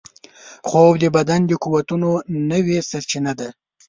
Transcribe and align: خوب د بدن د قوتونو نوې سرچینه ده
خوب 0.67 0.93
د 1.03 1.05
بدن 1.15 1.41
د 1.47 1.51
قوتونو 1.63 2.09
نوې 2.51 2.77
سرچینه 2.89 3.31
ده 3.39 3.49